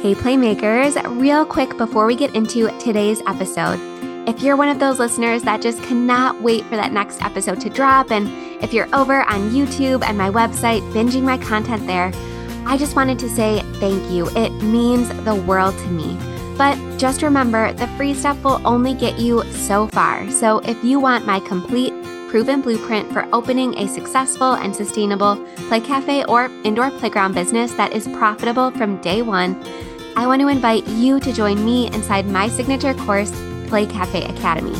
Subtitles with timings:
[0.00, 3.80] Hey, Playmakers, real quick before we get into today's episode,
[4.28, 7.68] if you're one of those listeners that just cannot wait for that next episode to
[7.68, 8.28] drop, and
[8.62, 12.12] if you're over on YouTube and my website binging my content there,
[12.64, 14.28] I just wanted to say thank you.
[14.36, 16.16] It means the world to me.
[16.56, 20.30] But just remember, the free stuff will only get you so far.
[20.30, 21.92] So if you want my complete
[22.28, 27.92] proven blueprint for opening a successful and sustainable play cafe or indoor playground business that
[27.92, 29.60] is profitable from day one,
[30.18, 33.30] I want to invite you to join me inside my signature course,
[33.68, 34.74] Play Cafe Academy.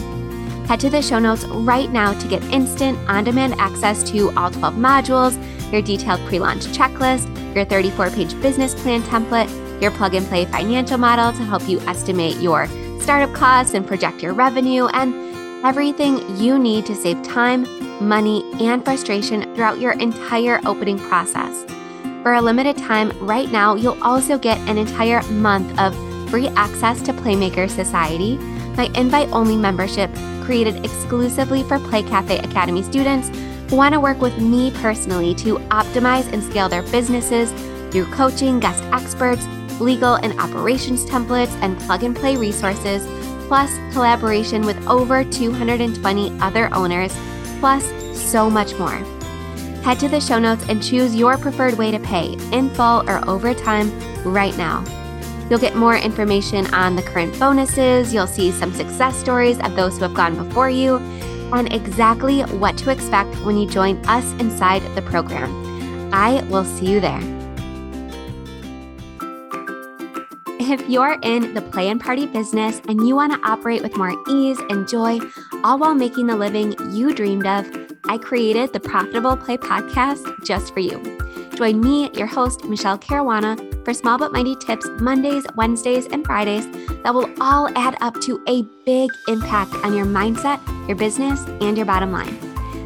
[0.66, 4.50] Head to the show notes right now to get instant, on demand access to all
[4.50, 9.48] 12 modules, your detailed pre launch checklist, your 34 page business plan template,
[9.80, 12.66] your plug and play financial model to help you estimate your
[13.00, 15.14] startup costs and project your revenue, and
[15.64, 17.64] everything you need to save time,
[18.00, 21.64] money, and frustration throughout your entire opening process.
[22.22, 25.94] For a limited time, right now, you'll also get an entire month of
[26.30, 28.36] free access to Playmaker Society,
[28.76, 30.10] my invite only membership
[30.42, 33.28] created exclusively for Play Cafe Academy students
[33.68, 37.50] who want to work with me personally to optimize and scale their businesses
[37.90, 39.46] through coaching, guest experts,
[39.80, 43.06] legal and operations templates, and plug and play resources,
[43.46, 47.14] plus collaboration with over 220 other owners,
[47.60, 49.17] plus so much more.
[49.88, 53.26] Head to the show notes and choose your preferred way to pay, in full or
[53.26, 53.90] over time,
[54.22, 54.84] right now.
[55.48, 59.96] You'll get more information on the current bonuses, you'll see some success stories of those
[59.96, 60.96] who have gone before you,
[61.54, 66.12] and exactly what to expect when you join us inside the program.
[66.12, 67.22] I will see you there.
[70.60, 74.14] If you're in the play and party business and you want to operate with more
[74.28, 75.18] ease and joy,
[75.64, 80.72] all while making the living you dreamed of, I created the Profitable Play podcast just
[80.72, 81.18] for you.
[81.54, 86.66] Join me, your host, Michele Caruana, for small but mighty tips Mondays, Wednesdays, and Fridays
[87.02, 91.76] that will all add up to a big impact on your mindset, your business, and
[91.76, 92.38] your bottom line.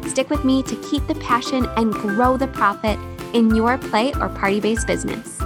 [0.09, 2.99] Stick with me to keep the passion and grow the profit
[3.33, 5.37] in your play or party based business.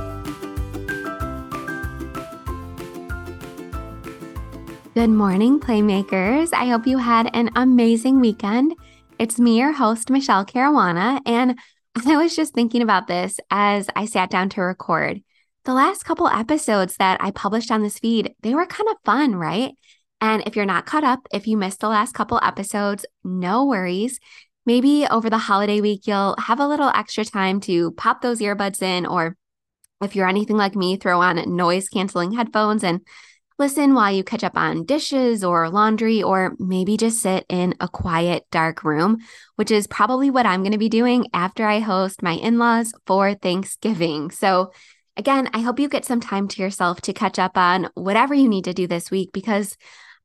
[4.96, 6.52] Good morning, Playmakers.
[6.54, 8.74] I hope you had an amazing weekend.
[9.20, 11.58] It's me, your host, Michele Caruana, and
[12.06, 15.22] I was just thinking about this as I sat down to record.
[15.66, 19.36] The last couple episodes that I published on this feed, they were kind of fun,
[19.36, 19.74] right?
[20.22, 24.20] And if you're not caught up, if you missed the last couple episodes, no worries.
[24.68, 28.84] Maybe over the holiday week, you'll have a little extra time to pop those earbuds
[28.84, 29.36] in, or
[30.02, 33.02] if you're anything like me, throw on noise canceling headphones and
[33.60, 37.88] listen while you catch up on dishes or laundry, or maybe just sit in a
[37.88, 39.18] quiet, dark room,
[39.56, 42.94] which is probably what I'm going to be doing after I host my in laws
[43.06, 44.32] for Thanksgiving.
[44.32, 44.72] So,
[45.16, 48.48] again, I hope you get some time to yourself to catch up on whatever you
[48.48, 49.76] need to do this week because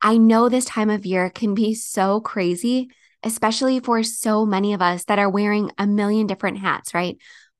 [0.02, 2.88] I know this time of year can be so crazy,
[3.22, 7.16] especially for so many of us that are wearing a million different hats, right?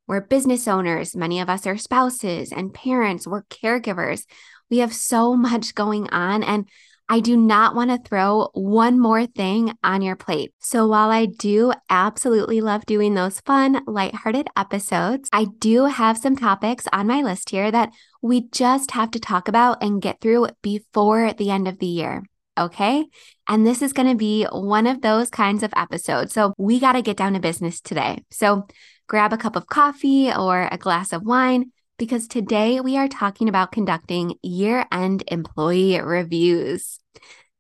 [0.09, 4.25] We're business owners, many of us are spouses and parents, we're caregivers.
[4.73, 6.67] We have so much going on, and
[7.07, 10.55] I do not want to throw one more thing on your plate.
[10.61, 16.37] So, while I do absolutely love doing those fun, lighthearted episodes, I do have some
[16.37, 20.49] topics on my list here that we just have to talk about and get through
[20.63, 22.23] before the end of the year.
[22.57, 23.05] Okay.
[23.47, 26.33] And this is going to be one of those kinds of episodes.
[26.33, 28.25] So, we got to get down to business today.
[28.31, 28.67] So,
[29.07, 31.73] grab a cup of coffee or a glass of wine
[32.03, 36.99] because today we are talking about conducting year end employee reviews.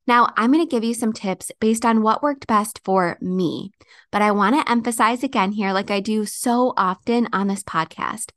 [0.08, 3.70] Now, I'm going to give you some tips based on what worked best for me,
[4.10, 8.32] but I want to emphasize again here, like I do so often on this podcast.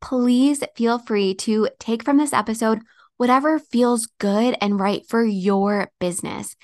[0.00, 2.78] Please feel free to take from this episode
[3.16, 6.54] whatever feels good and right for your business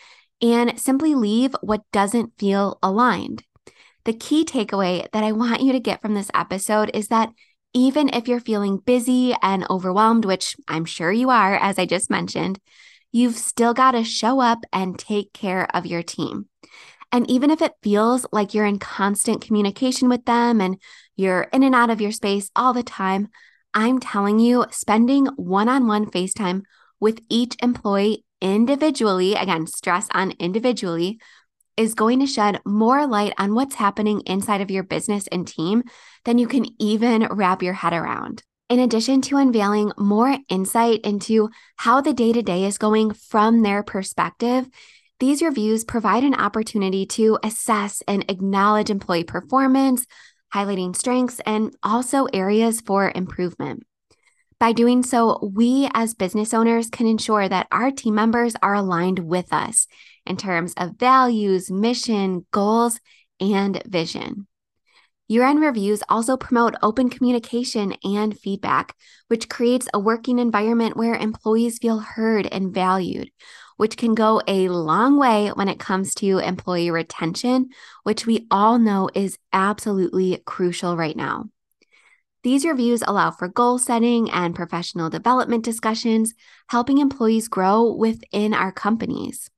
[0.41, 3.43] and simply leave what doesn't feel aligned.
[4.05, 7.31] The key takeaway that I want you to get from this episode is that
[7.75, 12.09] even if you're feeling busy and overwhelmed, which I'm sure you are, as I just
[12.09, 12.61] mentioned,
[13.12, 16.49] you've still got to show up and take care of your team.
[17.12, 20.81] And even if it feels like you're in constant communication with them and
[21.17, 23.29] you're in and out of your space all the time,
[23.73, 26.62] I'm telling you, spending one on one FaceTime
[27.00, 31.19] with each employee individually, again, stress on individually,
[31.76, 35.82] is going to shed more light on what's happening inside of your business and team
[36.25, 38.43] than you can even wrap your head around.
[38.71, 43.62] In addition to unveiling more insight into how the day to day is going from
[43.62, 44.69] their perspective,
[45.21, 50.06] these reviews provide an opportunity to assess and acknowledge employee performance,
[50.53, 53.85] highlighting strengths and also areas for improvement.
[54.59, 59.19] By doing so, we as business owners can ensure that our team members are aligned
[59.19, 59.87] with us
[60.25, 63.01] in terms of values, mission, goals,
[63.41, 64.47] and vision.
[65.27, 68.95] Year end reviews also promote open communication and feedback,
[69.29, 73.31] which creates a working environment where employees feel heard and valued,
[73.79, 77.71] which can go a long way when it comes to employee retention,
[78.03, 81.47] which we all know is absolutely crucial right now.
[82.44, 86.35] These reviews allow for goal setting and professional development discussions,
[86.69, 89.50] helping employees grow within our companies.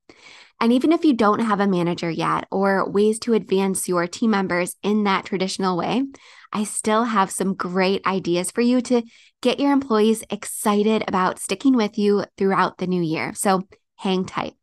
[0.60, 4.30] And even if you don't have a manager yet or ways to advance your team
[4.30, 6.04] members in that traditional way,
[6.52, 9.02] I still have some great ideas for you to
[9.42, 13.34] get your employees excited about sticking with you throughout the new year.
[13.34, 13.66] So
[13.96, 14.54] hang tight.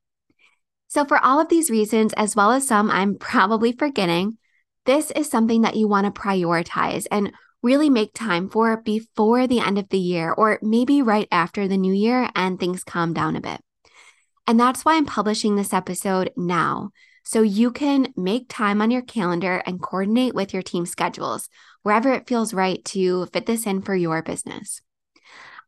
[0.88, 4.38] So, for all of these reasons, as well as some I'm probably forgetting,
[4.86, 9.62] this is something that you want to prioritize and really make time for before the
[9.62, 13.36] end of the year or maybe right after the new year and things calm down
[13.36, 13.62] a bit.
[14.46, 16.92] And that's why I'm publishing this episode now.
[17.24, 21.48] So you can make time on your calendar and coordinate with your team schedules
[21.82, 24.82] wherever it feels right to fit this in for your business.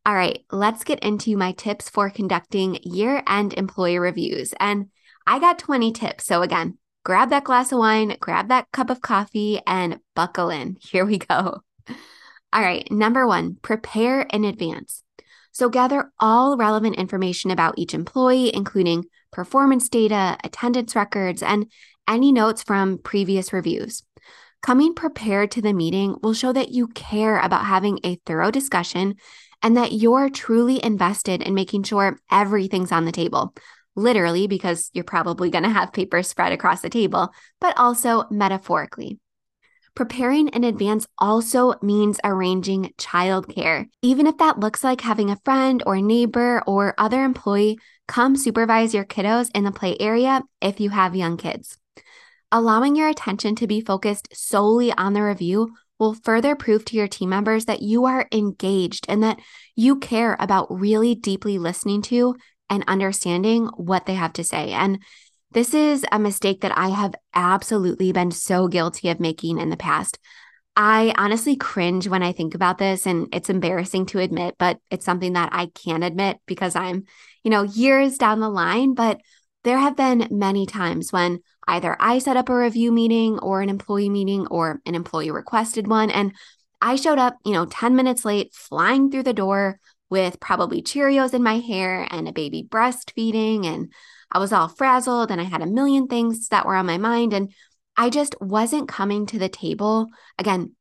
[0.06, 4.53] All right, let's get into my tips for conducting year end employee reviews.
[4.59, 4.89] And
[5.25, 6.25] I got 20 tips.
[6.25, 10.77] So, again, grab that glass of wine, grab that cup of coffee, and buckle in.
[10.81, 11.65] Here we go.
[12.54, 15.04] All right, number one, prepare in advance.
[15.52, 21.72] So gather all relevant information about each employee, including performance data, attendance records, and
[22.08, 24.04] any notes from previous reviews.
[24.62, 29.16] Coming prepared to the meeting will show that you care about having a thorough discussion
[29.62, 33.54] and that you're truly invested in making sure everything's on the table.
[33.96, 37.30] Literally, because you're probably going to have papers spread across the table,
[37.62, 39.20] but also metaphorically.
[39.95, 45.81] Preparing in advance also means arranging childcare, even if that looks like having a friend
[45.86, 50.89] or neighbor or other employee come supervise your kiddos in the play area if you
[50.89, 51.77] have young kids.
[52.51, 57.07] Allowing your attention to be focused solely on the review will further prove to your
[57.07, 59.39] team members that you are engaged and that
[59.77, 62.36] you care about really deeply listening to
[62.69, 64.71] and understanding what they have to say.
[64.71, 65.00] And
[65.56, 69.78] this is a mistake that I have absolutely been so guilty of making in the
[69.78, 70.19] past.
[70.75, 75.06] I honestly cringe when I think about this, and it's embarrassing to admit, but it's
[75.06, 77.06] something that I can admit because I'm,
[77.46, 78.96] you know, years down the line.
[78.96, 79.22] But
[79.63, 83.69] there have been many times when either I set up a review meeting or an
[83.69, 86.34] employee meeting or an employee requested one, and
[86.81, 89.80] I showed up, you know, 10 minutes late, flying through the door
[90.10, 93.94] with probably Cheerios in my hair and a baby breastfeeding and
[94.31, 97.33] I was all frazzled and I had a million things that were on my mind.
[97.33, 97.54] And
[97.98, 100.07] I just wasn't coming to the table,
[100.38, 100.74] again,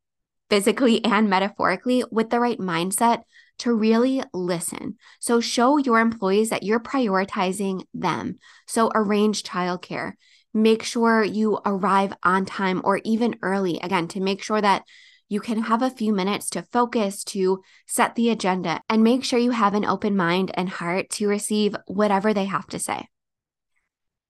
[0.50, 3.22] physically and metaphorically, with the right mindset
[3.58, 4.96] to really listen.
[5.20, 8.38] So show your employees that you're prioritizing them.
[8.66, 10.14] So arrange childcare.
[10.52, 14.84] Make sure you arrive on time or even early, again, to make sure that
[15.28, 19.38] you can have a few minutes to focus, to set the agenda, and make sure
[19.38, 23.08] you have an open mind and heart to receive whatever they have to say.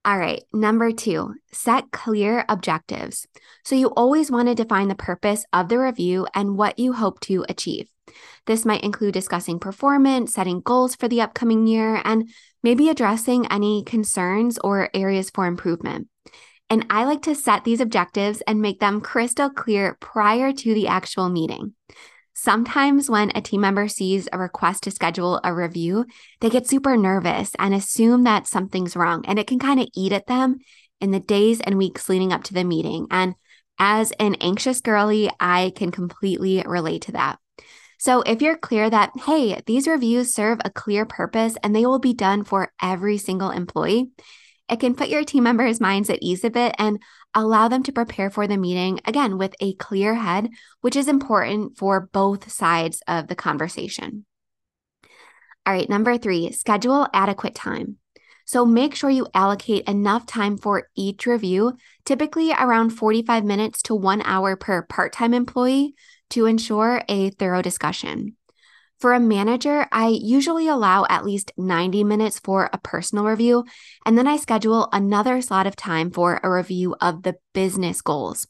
[0.07, 3.27] All right, number two, set clear objectives.
[3.65, 7.21] So you always want to define the purpose of the review and what you hope
[7.21, 7.89] to achieve.
[8.45, 12.29] This might include discussing performance, setting goals for the upcoming year, and
[12.63, 16.09] maybe addressing any concerns or areas for improvement.
[16.69, 20.87] And I like to set these objectives and make them crystal clear prior to the
[20.87, 21.75] actual meeting.
[22.35, 26.05] Sometimes, when a team member sees a request to schedule a review,
[26.41, 30.13] they get super nervous and assume that something's wrong, and it can kind of eat
[30.13, 30.59] at them
[31.01, 33.07] in the days and weeks leading up to the meeting.
[33.11, 33.35] And
[33.79, 37.39] as an anxious girly, I can completely relate to that.
[37.99, 42.01] So, if you're clear that, hey, these reviews serve a clear purpose and they will
[42.01, 44.11] be done for every single employee,
[44.69, 46.99] it can put your team members' minds at ease a bit and
[47.35, 50.51] allow them to prepare for the meeting again with a clear head,
[50.81, 54.25] which is important for both sides of the conversation.
[55.67, 57.97] All right, number three, schedule adequate time.
[58.45, 63.95] So make sure you allocate enough time for each review, typically around 45 minutes to
[63.95, 65.95] one hour per part time employee,
[66.31, 68.37] to ensure a thorough discussion.
[69.01, 73.65] For a manager, I usually allow at least 90 minutes for a personal review,
[74.07, 78.47] and then I schedule another slot of time for a review of the business goals.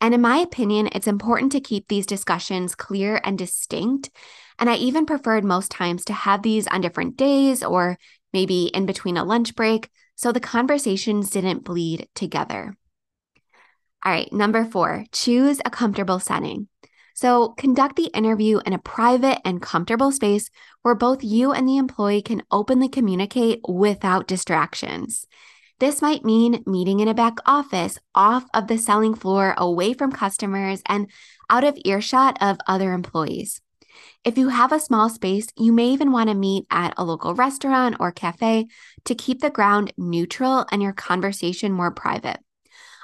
[0.00, 4.10] And in my opinion, it's important to keep these discussions clear and distinct.
[4.58, 7.98] And I even preferred most times to have these on different days or
[8.32, 12.76] maybe in between a lunch break so the conversations didn't bleed together.
[14.04, 16.68] All right, number four, choose a comfortable setting.
[17.20, 20.50] So, conduct the interview in a private and comfortable space
[20.82, 25.26] where both you and the employee can openly communicate without distractions.
[25.80, 30.12] This might mean meeting in a back office, off of the selling floor, away from
[30.12, 31.10] customers, and
[31.50, 33.60] out of earshot of other employees.
[34.22, 37.34] If you have a small space, you may even want to meet at a local
[37.34, 38.68] restaurant or cafe
[39.06, 42.38] to keep the ground neutral and your conversation more private.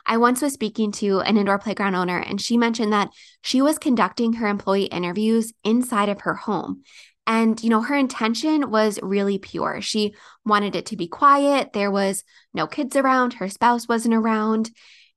[0.06, 3.10] I once was speaking to an indoor playground owner, and she mentioned that
[3.42, 6.82] she was conducting her employee interviews inside of her home.
[7.26, 9.80] And, you know, her intention was really pure.
[9.80, 11.72] She wanted it to be quiet.
[11.72, 14.70] There was no kids around, her spouse wasn't around.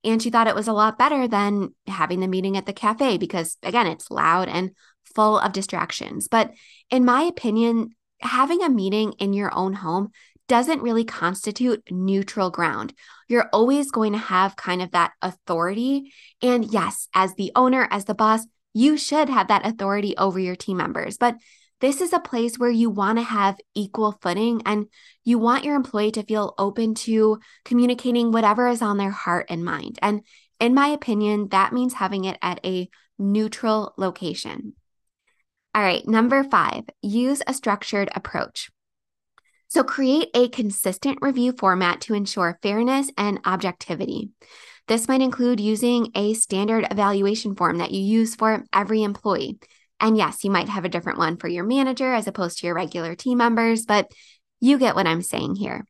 [0.04, 3.18] And she thought it was a lot better than having the meeting at the cafe
[3.18, 4.70] because, again, it's loud and
[5.14, 6.28] full of distractions.
[6.28, 6.52] But
[6.90, 7.90] in my opinion,
[8.20, 10.10] having a meeting in your own home
[10.48, 12.94] doesn't really constitute neutral ground.
[13.28, 16.12] You're always going to have kind of that authority.
[16.42, 20.56] And yes, as the owner, as the boss, you should have that authority over your
[20.56, 21.18] team members.
[21.18, 21.36] But
[21.80, 24.86] this is a place where you want to have equal footing and
[25.24, 29.64] you want your employee to feel open to communicating whatever is on their heart and
[29.64, 29.98] mind.
[30.02, 30.22] And
[30.58, 32.88] in my opinion, that means having it at a
[33.18, 34.74] neutral location.
[35.74, 38.70] All right, number five, use a structured approach.
[39.68, 44.30] So, create a consistent review format to ensure fairness and objectivity.
[44.86, 49.58] This might include using a standard evaluation form that you use for every employee.
[50.00, 52.74] And yes, you might have a different one for your manager as opposed to your
[52.74, 54.10] regular team members, but
[54.60, 55.84] you get what I'm saying here.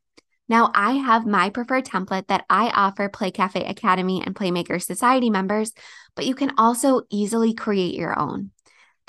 [0.49, 5.29] Now, I have my preferred template that I offer Play Cafe Academy and Playmaker Society
[5.29, 5.71] members,
[6.15, 8.51] but you can also easily create your own.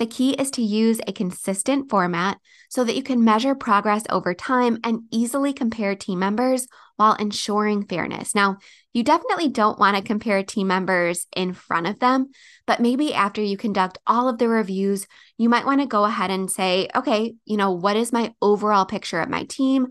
[0.01, 2.39] The key is to use a consistent format
[2.71, 6.67] so that you can measure progress over time and easily compare team members
[6.97, 8.35] while ensuring fairness.
[8.35, 8.57] Now,
[8.95, 12.31] you definitely don't want to compare team members in front of them,
[12.67, 16.31] but maybe after you conduct all of the reviews, you might want to go ahead
[16.31, 19.89] and say, okay, you know, what is my overall picture of my team?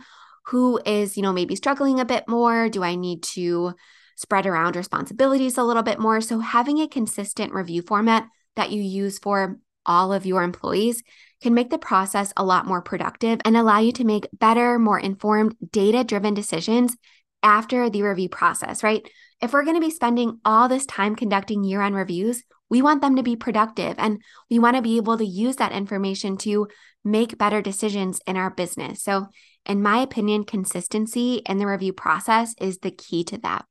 [0.48, 2.68] Who is, you know, maybe struggling a bit more?
[2.68, 3.76] Do I need to
[4.16, 6.20] spread around responsibilities a little bit more?
[6.20, 9.60] So, having a consistent review format that you use for
[9.90, 11.04] all of your employees
[11.42, 15.00] can make the process a lot more productive and allow you to make better, more
[15.00, 16.96] informed, data driven decisions
[17.42, 19.10] after the review process, right?
[19.42, 23.02] If we're going to be spending all this time conducting year end reviews, we want
[23.02, 26.68] them to be productive and we want to be able to use that information to
[27.04, 29.02] make better decisions in our business.
[29.02, 29.28] So,
[29.66, 33.66] in my opinion, consistency in the review process is the key to that.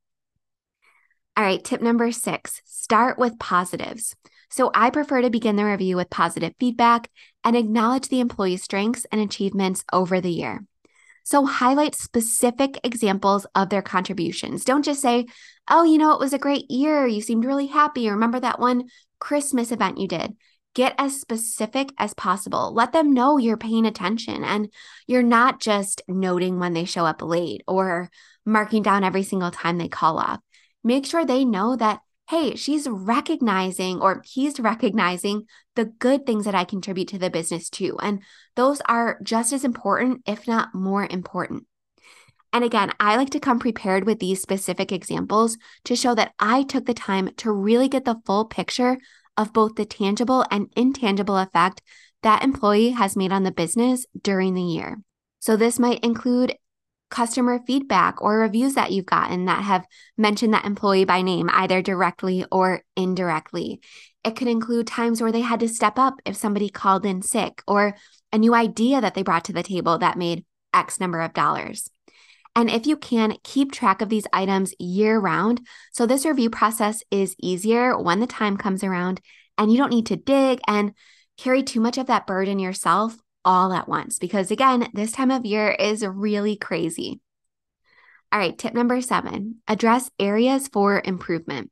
[1.36, 4.16] All right, tip number six start with positives.
[4.50, 7.10] So I prefer to begin the review with positive feedback
[7.44, 10.64] and acknowledge the employee's strengths and achievements over the year.
[11.24, 14.64] So highlight specific examples of their contributions.
[14.64, 15.26] Don't just say,
[15.68, 17.06] oh, you know, it was a great year.
[17.06, 18.08] You seemed really happy.
[18.08, 18.84] Remember that one
[19.18, 20.34] Christmas event you did?
[20.74, 22.72] Get as specific as possible.
[22.72, 24.72] Let them know you're paying attention and
[25.06, 28.08] you're not just noting when they show up late or
[28.46, 30.40] marking down every single time they call off.
[30.82, 36.54] Make sure they know that hey, she's recognizing or he's recognizing the good things that
[36.54, 37.98] I contribute to the business too.
[38.02, 38.22] And
[38.54, 41.64] those are just as important, if not more important.
[42.52, 46.64] And again, I like to come prepared with these specific examples to show that I
[46.64, 48.98] took the time to really get the full picture
[49.36, 51.80] of both the tangible and intangible effect
[52.22, 54.98] that employee has made on the business during the year.
[55.40, 56.56] So, this might include
[57.10, 59.86] customer feedback or reviews that you've gotten that have
[60.16, 63.80] mentioned that employee by name, either directly or indirectly.
[64.24, 67.62] It could include times where they had to step up if somebody called in sick
[67.66, 67.94] or
[68.32, 71.88] a new idea that they brought to the table that made X number of dollars.
[72.54, 75.60] And if you can, keep track of these items year round.
[75.92, 79.20] So this review process is easier when the time comes around
[79.56, 80.92] and you don't need to dig and
[81.36, 83.16] carry too much of that burden yourself
[83.48, 87.18] all at once because, again, this time of year is really crazy.
[88.30, 91.70] All right, tip number seven address areas for improvement.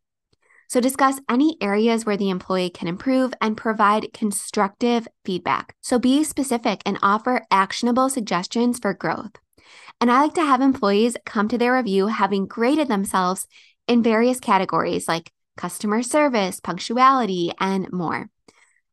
[0.69, 5.77] So, discuss any areas where the employee can improve and provide constructive feedback.
[5.83, 9.33] So, be specific and offer actionable suggestions for growth.
[10.01, 13.47] And I like to have employees come to their review having graded themselves
[13.87, 18.31] in various categories like customer service, punctuality, and more.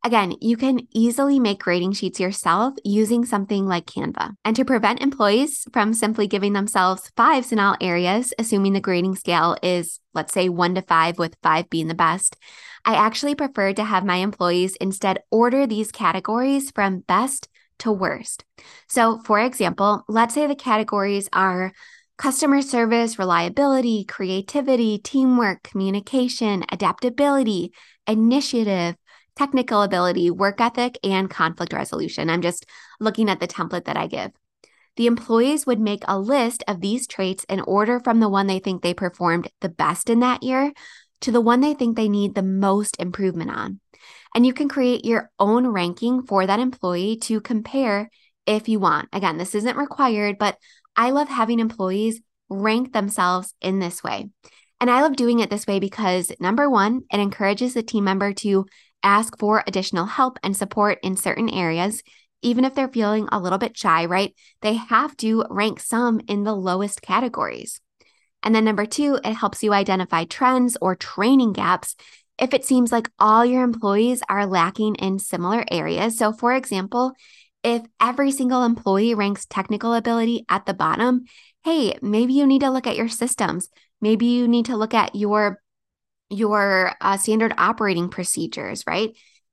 [0.05, 4.35] Again, you can easily make grading sheets yourself using something like Canva.
[4.43, 9.15] And to prevent employees from simply giving themselves fives in all areas, assuming the grading
[9.15, 12.35] scale is, let's say, one to five, with five being the best,
[12.83, 17.47] I actually prefer to have my employees instead order these categories from best
[17.79, 18.43] to worst.
[18.89, 21.71] So, for example, let's say the categories are
[22.17, 27.71] customer service, reliability, creativity, teamwork, communication, adaptability,
[28.05, 28.95] initiative,
[29.35, 32.29] technical ability, work ethic, and conflict resolution.
[32.29, 32.65] I'm just
[32.99, 34.31] looking at the template that I give.
[34.95, 38.59] The employees would make a list of these traits in order from the one they
[38.59, 40.71] think they performed the best in that year
[41.21, 43.79] to the one they think they need the most improvement on.
[44.35, 48.09] And you can create your own ranking for that employee to compare
[48.45, 49.09] if you want.
[49.13, 50.57] Again, this isn't required, but
[50.95, 54.29] I love having employees rank themselves in this way.
[54.79, 58.33] And I love doing it this way because number one, it encourages the team member
[58.33, 58.65] to
[59.03, 62.01] ask for additional help and support in certain areas,
[62.41, 64.33] even if they're feeling a little bit shy, right?
[64.61, 67.79] They have to rank some in the lowest categories.
[68.41, 71.95] And then number two, it helps you identify trends or training gaps
[72.37, 76.17] if it seems like all your employees are lacking in similar areas.
[76.17, 77.13] So, for example,
[77.63, 81.25] if every single employee ranks technical ability at the bottom,
[81.63, 83.69] hey, maybe you need to look at your systems.
[84.01, 85.61] Maybe you need to look at your
[86.33, 89.11] your uh, standard operating procedures, right?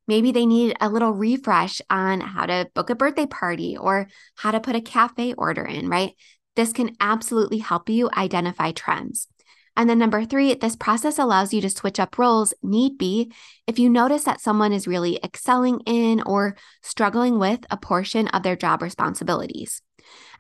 [0.08, 4.50] Maybe they need a little refresh on how to book a birthday party or how
[4.50, 6.14] to put a cafe order in, right?
[6.56, 9.28] This can absolutely help you identify trends.
[9.76, 13.32] And then number three, this process allows you to switch up roles need be
[13.66, 18.42] if you notice that someone is really excelling in or struggling with a portion of
[18.42, 19.80] their job responsibilities.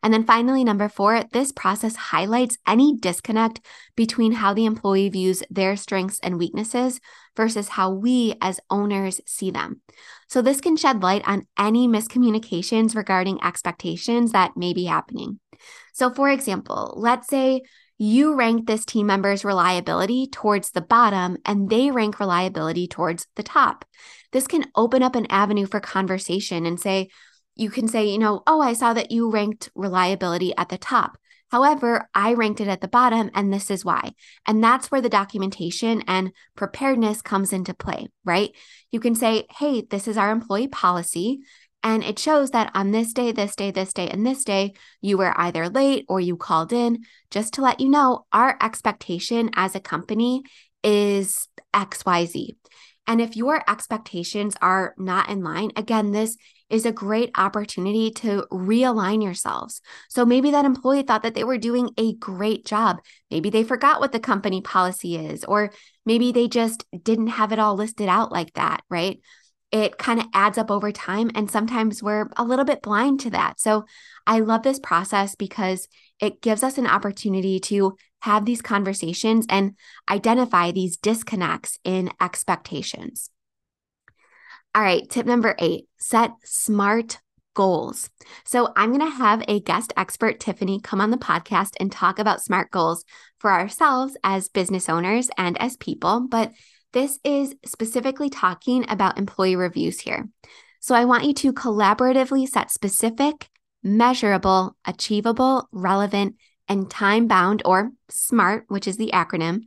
[0.02, 3.60] And then finally, number four, this process highlights any disconnect
[3.96, 7.00] between how the employee views their strengths and weaknesses
[7.36, 9.82] versus how we as owners see them.
[10.28, 15.40] So, this can shed light on any miscommunications regarding expectations that may be happening.
[15.92, 17.62] So, for example, let's say
[17.98, 23.42] you rank this team member's reliability towards the bottom and they rank reliability towards the
[23.42, 23.84] top.
[24.32, 27.10] This can open up an avenue for conversation and say,
[27.60, 31.18] you can say, you know, oh, I saw that you ranked reliability at the top.
[31.50, 34.14] However, I ranked it at the bottom, and this is why.
[34.46, 38.50] And that's where the documentation and preparedness comes into play, right?
[38.90, 41.40] You can say, hey, this is our employee policy.
[41.82, 45.18] And it shows that on this day, this day, this day, and this day, you
[45.18, 47.04] were either late or you called in.
[47.30, 50.44] Just to let you know, our expectation as a company
[50.82, 52.56] is XYZ.
[53.06, 56.38] And if your expectations are not in line, again, this
[56.70, 59.80] is a great opportunity to realign yourselves.
[60.08, 63.00] So maybe that employee thought that they were doing a great job.
[63.30, 65.72] Maybe they forgot what the company policy is, or
[66.06, 69.20] maybe they just didn't have it all listed out like that, right?
[69.72, 71.30] it kind of adds up over time.
[71.34, 73.60] And sometimes we're a little bit blind to that.
[73.60, 73.84] So
[74.26, 79.76] I love this process because it gives us an opportunity to have these conversations and
[80.10, 83.30] identify these disconnects in expectations.
[84.72, 87.18] All right, tip number eight set smart
[87.54, 88.08] goals.
[88.44, 92.20] So I'm going to have a guest expert, Tiffany, come on the podcast and talk
[92.20, 93.04] about smart goals
[93.38, 96.26] for ourselves as business owners and as people.
[96.28, 96.52] But
[96.92, 100.28] this is specifically talking about employee reviews here.
[100.78, 103.48] So I want you to collaboratively set specific,
[103.82, 106.36] measurable, achievable, relevant,
[106.68, 109.62] and time bound or SMART, which is the acronym,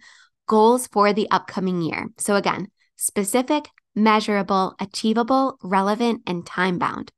[0.47, 2.07] goals for the upcoming year.
[2.17, 7.11] So again, specific, measurable, achievable, relevant, and time bound.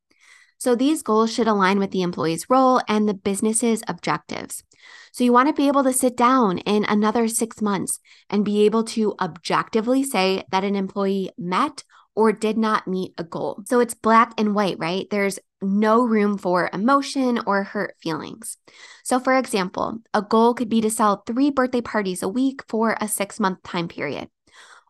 [0.58, 4.64] So these goals should align with the employee's role and the business's objectives.
[5.12, 8.66] So you want to be able to sit down in another six months and be
[8.66, 11.84] able to objectively say that an employee met
[12.16, 13.62] or did not meet a goal.
[13.66, 15.08] So it's black and white, right?
[15.10, 18.58] There's no room for emotion or hurt feelings.
[19.04, 22.98] So, for example, a goal could be to sell three birthday parties a week for
[23.00, 24.30] a six month time period.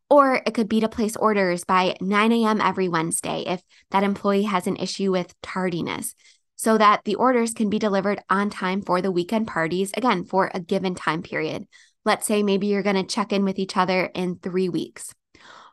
[0.09, 2.61] Or it could be to place orders by 9 a.m.
[2.61, 6.13] every Wednesday if that employee has an issue with tardiness
[6.55, 10.51] so that the orders can be delivered on time for the weekend parties, again, for
[10.53, 11.65] a given time period.
[12.05, 15.13] Let's say maybe you're going to check in with each other in three weeks.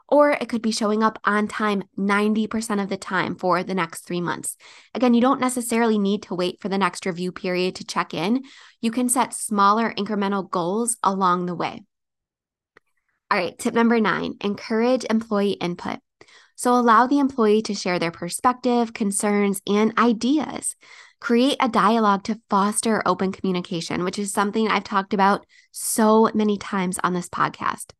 [0.09, 4.07] Or it could be showing up on time 90% of the time for the next
[4.07, 4.57] three months.
[4.95, 8.43] Again, you don't necessarily need to wait for the next review period to check in.
[8.81, 11.85] You can set smaller incremental goals along the way.
[13.33, 16.01] All right, tip number nine encourage employee input.
[16.55, 20.77] So allow the employee to share their perspective, concerns, and ideas.
[21.19, 26.59] Create a dialogue to foster open communication, which is something I've talked about so many
[26.59, 27.93] times on this podcast.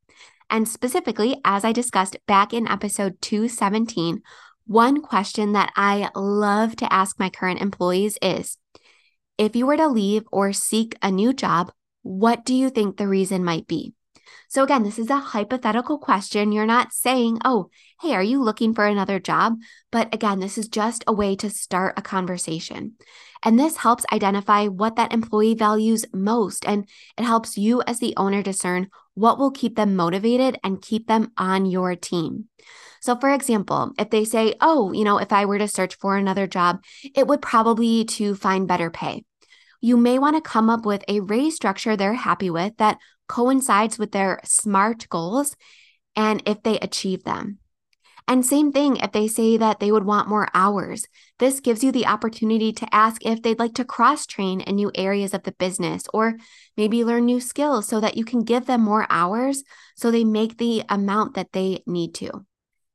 [0.51, 4.21] And specifically, as I discussed back in episode 217,
[4.67, 8.59] one question that I love to ask my current employees is
[9.39, 13.09] if you were to leave or seek a new job, what do you think the
[13.09, 13.95] reason might be?
[14.49, 16.53] So, again, this is a hypothetical question.
[16.53, 19.57] You're not saying, oh, hey, are you looking for another job?
[19.91, 22.95] But again, this is just a way to start a conversation.
[23.43, 26.67] And this helps identify what that employee values most.
[26.67, 31.07] And it helps you as the owner discern what will keep them motivated and keep
[31.07, 32.49] them on your team.
[33.01, 36.17] So, for example, if they say, oh, you know, if I were to search for
[36.17, 36.83] another job,
[37.17, 39.25] it would probably to find better pay.
[39.81, 43.99] You may want to come up with a raise structure they're happy with that coincides
[43.99, 45.57] with their SMART goals
[46.17, 47.59] and if they achieve them.
[48.29, 51.07] And same thing if they say that they would want more hours.
[51.39, 54.93] This gives you the opportunity to ask if they'd like to cross train in new
[54.95, 56.37] areas of the business or
[56.77, 59.65] maybe learn new skills so that you can give them more hours
[59.97, 62.31] so they make the amount that they need to.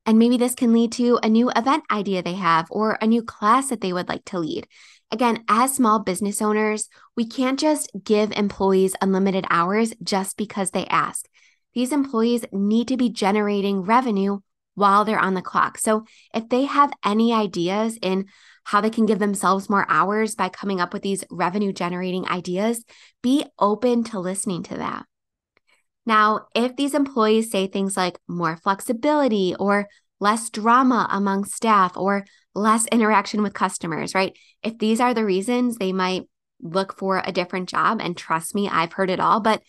[0.06, 3.22] And maybe this can lead to a new event idea they have or a new
[3.22, 4.66] class that they would like to lead.
[5.10, 10.86] Again, as small business owners, we can't just give employees unlimited hours just because they
[10.86, 11.26] ask.
[11.74, 14.40] These employees need to be generating revenue
[14.74, 15.78] while they're on the clock.
[15.78, 18.26] So if they have any ideas in
[18.64, 22.84] how they can give themselves more hours by coming up with these revenue generating ideas,
[23.22, 25.06] be open to listening to that.
[26.04, 29.88] Now, if these employees say things like more flexibility or
[30.20, 32.24] less drama among staff or
[32.58, 34.36] less interaction with customers, right?
[34.62, 36.24] If these are the reasons, they might
[36.60, 38.00] look for a different job.
[38.02, 39.40] And trust me, I've heard it all.
[39.40, 39.62] But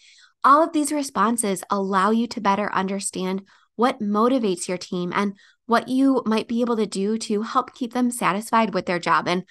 [0.43, 3.43] all of these responses allow you to better understand
[3.75, 5.33] what motivates your team and
[5.65, 9.27] what you might be able to do to help keep them satisfied with their job.
[9.27, 9.43] And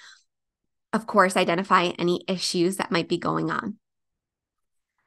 [0.92, 3.78] of course, identify any issues that might be going on.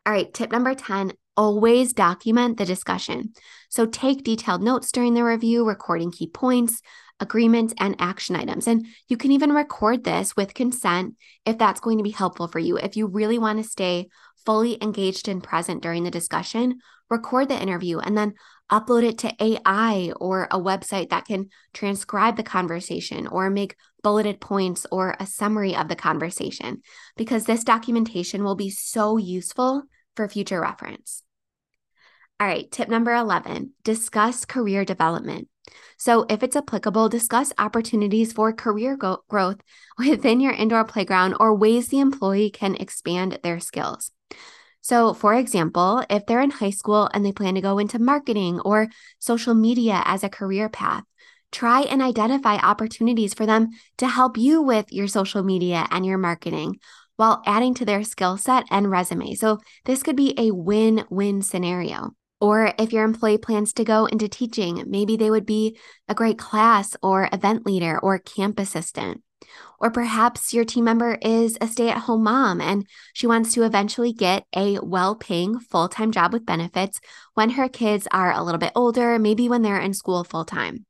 [0.05, 3.33] All right, tip number 10 always document the discussion.
[3.69, 6.81] So take detailed notes during the review, recording key points,
[7.21, 8.67] agreements, and action items.
[8.67, 12.59] And you can even record this with consent if that's going to be helpful for
[12.59, 12.77] you.
[12.77, 14.09] If you really want to stay
[14.45, 16.79] fully engaged and present during the discussion,
[17.09, 18.33] record the interview and then
[18.71, 24.41] upload it to AI or a website that can transcribe the conversation or make bulleted
[24.41, 26.81] points or a summary of the conversation,
[27.17, 29.83] because this documentation will be so useful
[30.15, 31.21] for future reference.
[32.39, 35.47] All right, tip number 11 discuss career development.
[35.97, 39.61] So, if it's applicable, discuss opportunities for career go- growth
[39.97, 44.11] within your indoor playground or ways the employee can expand their skills.
[44.81, 48.59] So, for example, if they're in high school and they plan to go into marketing
[48.61, 48.87] or
[49.19, 51.03] social media as a career path,
[51.51, 56.17] try and identify opportunities for them to help you with your social media and your
[56.17, 56.79] marketing
[57.17, 59.35] while adding to their skill set and resume.
[59.35, 62.15] So, this could be a win win scenario.
[62.41, 65.77] Or if your employee plans to go into teaching, maybe they would be
[66.09, 69.21] a great class or event leader or camp assistant.
[69.79, 73.63] Or perhaps your team member is a stay at home mom and she wants to
[73.63, 76.99] eventually get a well paying full time job with benefits
[77.35, 80.85] when her kids are a little bit older, maybe when they're in school full time.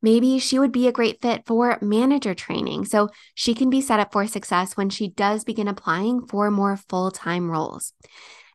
[0.00, 4.00] Maybe she would be a great fit for manager training so she can be set
[4.00, 7.92] up for success when she does begin applying for more full time roles.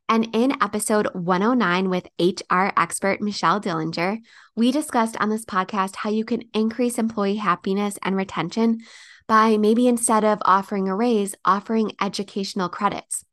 [0.10, 4.20] And in episode 109 with HR expert Michelle Dillinger,
[4.56, 8.80] we discussed on this podcast how you can increase employee happiness and retention
[9.28, 13.26] by maybe instead of offering a raise, offering educational credits.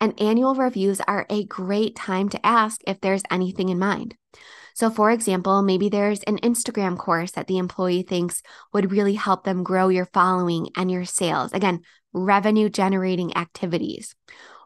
[0.00, 4.14] And annual reviews are a great time to ask if there's anything in mind.
[4.74, 8.40] So, for example, maybe there's an Instagram course that the employee thinks
[8.72, 11.52] would really help them grow your following and your sales.
[11.52, 11.80] Again,
[12.12, 14.14] revenue generating activities.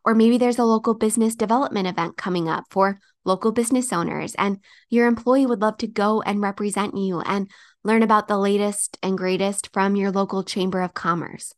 [0.05, 4.59] Or maybe there's a local business development event coming up for local business owners, and
[4.91, 7.51] your employee would love to go and represent you and
[7.83, 11.55] learn about the latest and greatest from your local Chamber of Commerce.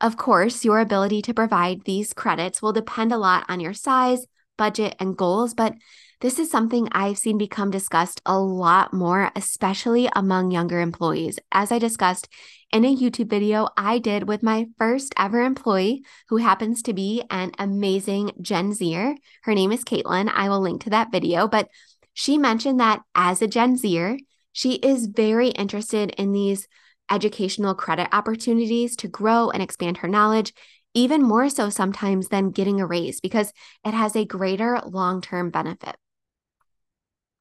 [0.00, 4.26] Of course, your ability to provide these credits will depend a lot on your size,
[4.56, 5.74] budget, and goals, but
[6.20, 11.38] this is something I've seen become discussed a lot more, especially among younger employees.
[11.52, 12.28] As I discussed
[12.72, 17.22] in a YouTube video I did with my first ever employee, who happens to be
[17.30, 19.16] an amazing Gen Zer.
[19.42, 20.30] Her name is Caitlin.
[20.32, 21.68] I will link to that video, but
[22.14, 24.18] she mentioned that as a Gen Zer,
[24.52, 26.68] she is very interested in these
[27.10, 30.54] educational credit opportunities to grow and expand her knowledge
[30.94, 33.52] even more so sometimes than getting a raise because
[33.84, 35.96] it has a greater long term benefit.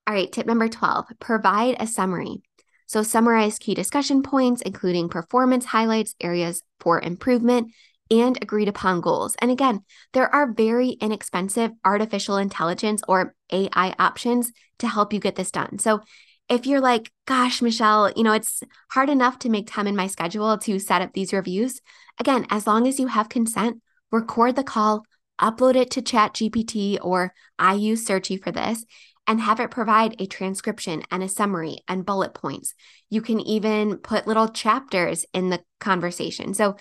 [0.06, 2.42] All right, tip number 12 provide a summary.
[2.88, 7.72] So, summarize key discussion points, including performance highlights, areas for improvement,
[8.12, 9.36] and agreed upon goals.
[9.39, 9.80] And again,
[10.12, 15.80] there are very inexpensive artificial intelligence or AI options to help you get this done.
[15.80, 16.02] So,
[16.50, 18.62] if you're like, gosh, Michele, you know, it's
[18.92, 21.80] hard enough to make time in my schedule to set up these reviews,
[22.20, 25.06] again, as long as you have consent, record the call,
[25.39, 28.86] upload it to ChatGPT or I use Searchie for this,
[29.28, 32.74] and have it provide a transcription and a summary and bullet points.
[33.10, 36.54] You can even put little chapters in the conversation.
[36.54, 36.76] So,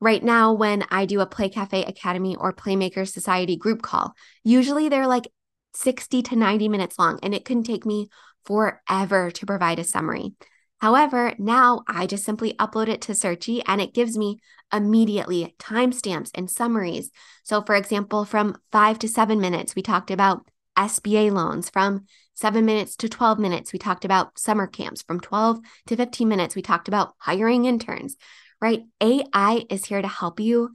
[0.00, 4.88] right now, when I do a Play Cafe Academy or Playmaker Society group call, usually
[4.88, 5.28] they're like
[5.74, 8.08] 60 to 90 minutes long, and it can take me
[8.44, 10.34] forever to provide a summary.
[10.78, 14.38] However, now I just simply upload it to Searchie and it gives me
[14.72, 17.10] immediately timestamps and summaries.
[17.42, 21.70] So, for example, from five to seven minutes, we talked about SBA loans.
[21.70, 25.02] From seven minutes to 12 minutes, we talked about summer camps.
[25.02, 28.16] From 12 to 15 minutes, we talked about hiring interns,
[28.60, 28.82] right?
[29.00, 30.70] AI is here to help you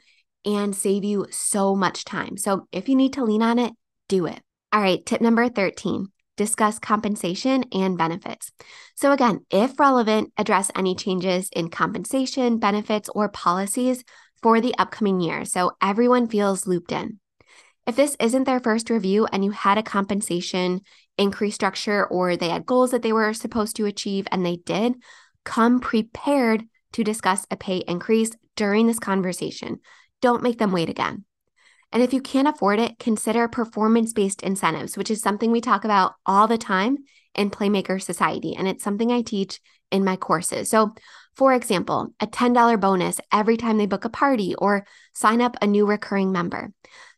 [0.46, 2.38] and save you so much time.
[2.38, 3.74] So, if you need to lean on it,
[4.08, 4.42] do it.
[4.72, 6.08] All right, tip number 13
[6.38, 8.50] discuss compensation and benefits.
[8.96, 14.06] So, again, if relevant, address any changes in compensation, benefits, or policies
[14.42, 17.20] for the upcoming year so everyone feels looped in.
[17.90, 20.82] If this isn't their first review and you had a compensation
[21.18, 24.94] increase structure or they had goals that they were supposed to achieve and they did,
[25.44, 29.80] come prepared to discuss a pay increase during this conversation.
[30.22, 31.26] Don't make them wait again.
[31.92, 35.84] And if you can't afford it, consider performance based incentives, which is something we talk
[35.84, 37.00] about all the time
[37.34, 38.56] in Playmaker Society.
[38.56, 40.70] And it's something I teach in my courses.
[40.70, 40.94] So,
[41.36, 45.66] for example, a $10 bonus every time they book a party or sign up a
[45.66, 46.72] new recurring member,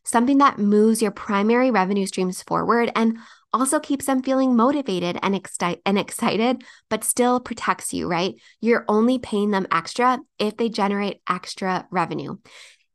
[0.04, 3.18] something that moves your primary revenue streams forward and
[3.52, 8.34] also keeps them feeling motivated and, exci- and excited, but still protects you, right?
[8.60, 12.36] You're only paying them extra if they generate extra revenue.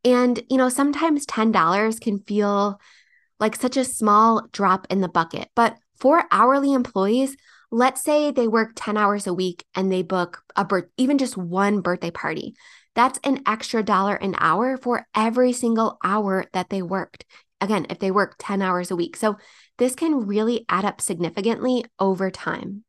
[0.04, 2.80] And, you know, sometimes $10 can feel
[3.40, 5.50] like such a small drop in the bucket.
[5.56, 7.36] But for hourly employees,
[7.72, 11.38] let's say they work 10 hours a week and they book a birth, even just
[11.38, 12.56] one birthday party.
[12.96, 17.26] That's an extra dollar an hour for every single hour that they worked.
[17.60, 19.16] Again, if they work 10 hours a week.
[19.16, 19.38] So
[19.78, 22.84] this can really add up significantly over time.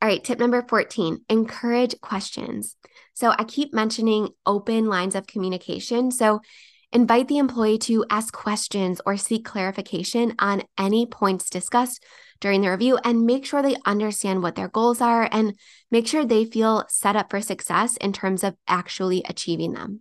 [0.00, 2.76] All right, tip number 14 encourage questions.
[3.14, 6.10] So I keep mentioning open lines of communication.
[6.10, 6.40] So
[6.92, 12.04] invite the employee to ask questions or seek clarification on any points discussed
[12.40, 15.58] during the review and make sure they understand what their goals are and
[15.90, 20.00] make sure they feel set up for success in terms of actually achieving them.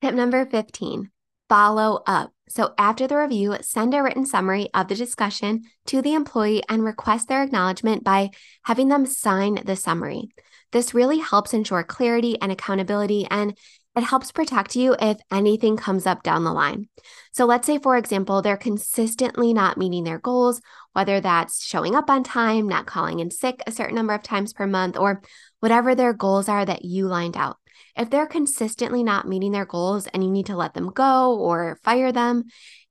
[0.00, 1.10] Tip number 15
[1.52, 2.32] follow up.
[2.48, 6.82] So, after the review, send a written summary of the discussion to the employee and
[6.82, 8.30] request their acknowledgement by
[8.62, 10.30] having them sign the summary.
[10.72, 13.56] This really helps ensure clarity and accountability, and
[13.94, 16.88] it helps protect you if anything comes up down the line.
[17.32, 20.60] So, let's say, for example, they're consistently not meeting their goals,
[20.92, 24.52] whether that's showing up on time, not calling in sick a certain number of times
[24.52, 25.22] per month, or
[25.60, 27.58] whatever their goals are that you lined out.
[27.96, 31.78] If they're consistently not meeting their goals and you need to let them go or
[31.82, 32.44] fire them,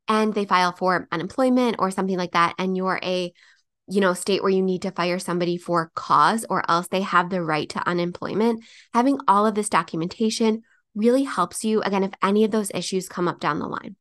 [0.07, 3.33] and they file for unemployment or something like that, and you're a
[3.87, 7.29] you know, state where you need to fire somebody for cause or else they have
[7.29, 10.61] the right to unemployment, having all of this documentation
[10.95, 13.95] really helps you, again, if any of those issues come up down the line.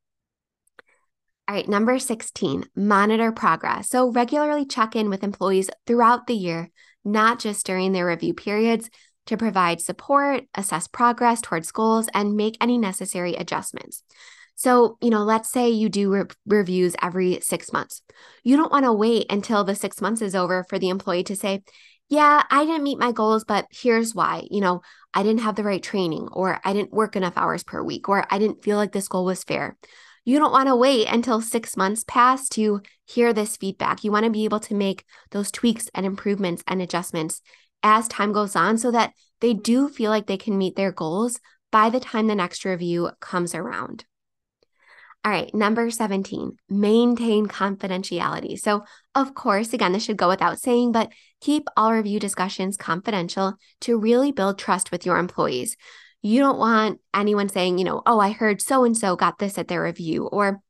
[1.48, 3.88] All right, number 16, monitor progress.
[3.88, 6.70] So regularly check in with employees throughout the year,
[7.04, 8.88] not just during their review periods,
[9.26, 14.02] to provide support, assess progress towards goals, and make any necessary adjustments.
[14.54, 18.02] So, you know, let's say you do re- reviews every six months.
[18.44, 21.36] You don't want to wait until the six months is over for the employee to
[21.36, 21.62] say,
[22.10, 24.42] yeah, I didn't meet my goals, but here's why.
[24.50, 24.82] You know,
[25.14, 28.26] I didn't have the right training, or I didn't work enough hours per week, or
[28.28, 29.76] I didn't feel like this goal was fair.
[30.24, 34.02] You don't want to wait until six months pass to hear this feedback.
[34.02, 37.42] You want to be able to make those tweaks and improvements and adjustments
[37.82, 41.38] as time goes on so that they do feel like they can meet their goals
[41.70, 44.04] by the time the next review comes around.
[45.22, 48.58] All right, number 17, maintain confidentiality.
[48.58, 53.54] So, of course, again, this should go without saying, but keep all review discussions confidential
[53.82, 55.76] to really build trust with your employees.
[56.22, 59.58] You don't want anyone saying, you know, oh, I heard so and so got this
[59.58, 60.62] at their review, or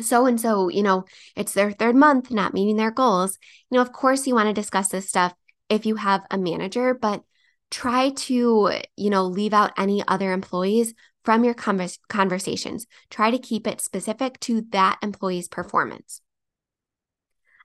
[0.00, 1.04] so and so, you know,
[1.36, 3.38] it's their third month not meeting their goals.
[3.70, 5.34] You know, of course, you want to discuss this stuff
[5.68, 7.22] if you have a manager, but
[7.70, 12.86] try to, you know, leave out any other employees from your convers- conversations.
[13.10, 16.20] Try to keep it specific to that employee's performance.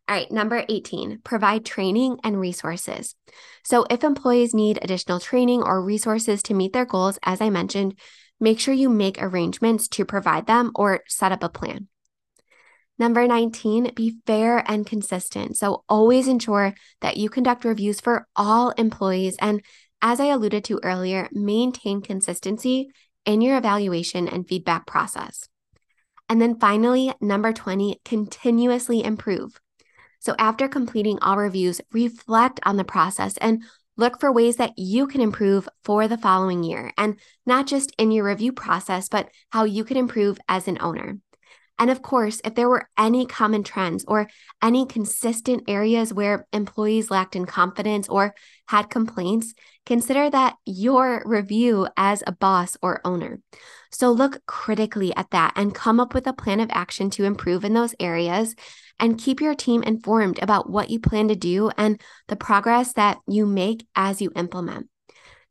[0.07, 3.15] All right, number 18, provide training and resources.
[3.63, 7.99] So, if employees need additional training or resources to meet their goals, as I mentioned,
[8.39, 11.89] make sure you make arrangements to provide them or set up a plan.
[12.97, 15.57] Number 19, be fair and consistent.
[15.57, 19.37] So always ensure that you conduct reviews for all employees.
[19.39, 19.63] And
[20.01, 22.89] as I alluded to earlier, maintain consistency
[23.29, 25.47] in your evaluation and feedback process.
[26.29, 29.61] And then finally, number 20, continuously improve.
[30.19, 33.63] So after completing all reviews, reflect on the process and
[33.97, 36.91] look for ways that you can improve for the following year.
[36.97, 41.19] And not just in your review process, but how you can improve as an owner.
[41.77, 44.27] And of course, if there were any common trends or
[44.59, 48.33] any consistent areas where employees lacked in confidence or
[48.67, 49.53] had complaints,
[49.85, 53.39] consider that your review as a boss or owner.
[53.91, 57.65] So look critically at that and come up with a plan of action to improve
[57.65, 58.55] in those areas
[58.99, 63.17] and keep your team informed about what you plan to do and the progress that
[63.27, 64.89] you make as you implement.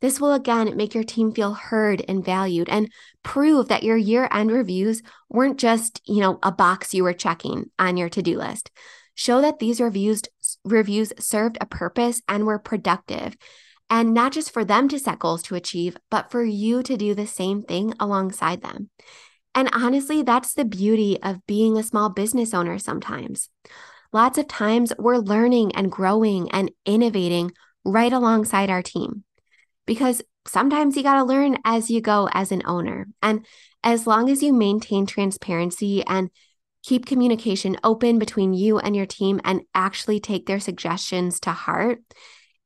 [0.01, 2.93] This will again make your team feel heard and valued and
[3.25, 7.97] prove that your year-end reviews weren't just, you know, a box you were checking on
[7.97, 8.71] your to-do list.
[9.17, 10.23] Show that these reviews
[10.65, 13.37] reviews served a purpose and were productive.
[13.91, 17.15] And not just for them to set goals to achieve, but for you to do
[17.15, 18.91] the same thing alongside them.
[19.55, 23.49] And honestly, that's the beauty of being a small business owner sometimes.
[24.13, 27.53] Lots of times we're learning and growing and innovating
[27.85, 29.25] right alongside our team
[29.87, 33.07] because sometimes you got to learn as you go as an owner.
[33.23, 33.45] And
[33.83, 36.31] as long as you maintain transparency and
[36.85, 42.01] keep communication open between you and your team and actually take their suggestions to heart,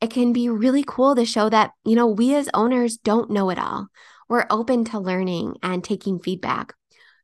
[0.03, 3.51] it can be really cool to show that, you know, we as owners don't know
[3.51, 3.87] it all.
[4.29, 6.75] We're open to learning and taking feedback.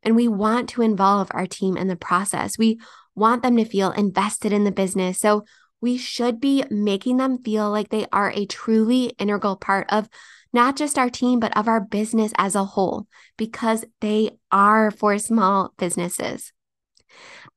[0.04, 2.56] And we want to involve our team in the process.
[2.56, 2.78] We
[3.16, 5.18] want them to feel invested in the business.
[5.18, 5.44] So
[5.80, 10.08] we should be making them feel like they are a truly integral part of
[10.52, 15.18] not just our team, but of our business as a whole, because they are for
[15.18, 16.52] small businesses.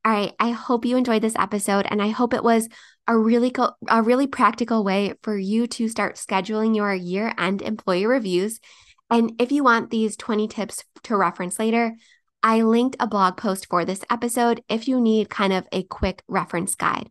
[0.03, 2.67] All right, I hope you enjoyed this episode and I hope it was
[3.11, 8.05] a really co- a really practical way for you to start scheduling your year-end employee
[8.05, 8.61] reviews.
[9.09, 11.93] And if you want these 20 tips to reference later,
[12.41, 16.23] I linked a blog post for this episode if you need kind of a quick
[16.29, 17.09] reference guide.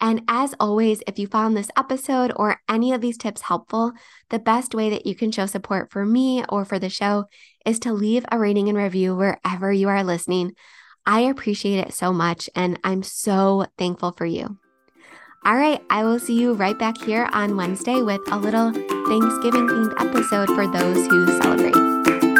[0.00, 3.92] And as always, if you found this episode or any of these tips helpful,
[4.30, 7.24] the best way that you can show support for me or for the show
[7.66, 10.52] is to leave a rating and review wherever you are listening.
[11.04, 14.61] I appreciate it so much, and I'm so thankful for you.
[15.44, 19.66] All right, I will see you right back here on Wednesday with a little Thanksgiving
[19.66, 22.31] themed episode for those who celebrate.